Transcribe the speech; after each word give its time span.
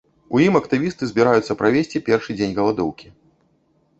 У 0.35 0.39
ім 0.45 0.53
актывісты 0.59 1.09
збіраюцца 1.09 1.57
правесці 1.59 2.03
першы 2.07 2.31
дзень 2.39 2.57
галадоўкі. 2.61 3.13